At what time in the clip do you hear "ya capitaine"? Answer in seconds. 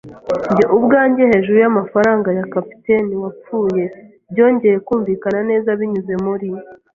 2.37-3.13